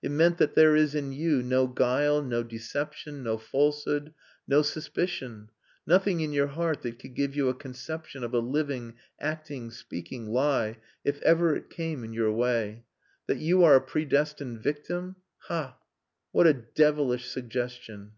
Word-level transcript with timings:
It 0.00 0.08
meant 0.10 0.38
that 0.38 0.54
there 0.54 0.74
is 0.74 0.94
in 0.94 1.12
you 1.12 1.42
no 1.42 1.66
guile, 1.66 2.22
no 2.22 2.42
deception, 2.42 3.22
no 3.22 3.36
falsehood, 3.36 4.14
no 4.48 4.62
suspicion 4.62 5.50
nothing 5.86 6.20
in 6.20 6.32
your 6.32 6.46
heart 6.46 6.80
that 6.80 6.98
could 6.98 7.12
give 7.12 7.36
you 7.36 7.50
a 7.50 7.54
conception 7.54 8.24
of 8.24 8.32
a 8.32 8.38
living, 8.38 8.94
acting, 9.20 9.70
speaking 9.70 10.28
lie, 10.30 10.78
if 11.04 11.20
ever 11.20 11.54
it 11.54 11.68
came 11.68 12.02
in 12.04 12.14
your 12.14 12.32
way. 12.32 12.86
That 13.26 13.36
you 13.36 13.64
are 13.64 13.74
a 13.76 13.82
predestined 13.82 14.62
victim.... 14.62 15.16
Ha! 15.40 15.76
what 16.32 16.46
a 16.46 16.54
devilish 16.54 17.28
suggestion!" 17.28 18.12